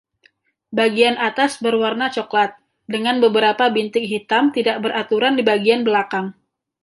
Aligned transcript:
Bagian 0.77 1.13
atas 1.29 1.51
berwarna 1.63 2.07
coklat, 2.17 2.51
dengan 2.93 3.15
beberapa 3.23 3.65
bintik 3.75 4.05
hitam 4.11 4.43
tidak 4.55 4.77
beraturan 4.83 5.33
di 5.37 5.43
bagian 5.51 5.81
belakang. 5.87 6.25